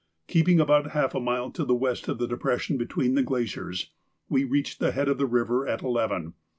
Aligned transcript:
Keeping 0.27 0.59
about 0.59 0.93
half 0.93 1.13
a 1.13 1.19
mile 1.19 1.51
to 1.51 1.63
the 1.63 1.75
west 1.75 2.07
of 2.07 2.17
the 2.17 2.25
depression 2.27 2.75
between 2.75 3.13
the 3.13 3.21
glaciers, 3.21 3.91
we 4.29 4.43
reached 4.43 4.79
the 4.79 4.93
head 4.93 5.07
of 5.07 5.19
the 5.19 5.27
river 5.27 5.67
at 5.67 5.83
eleven. 5.83 6.33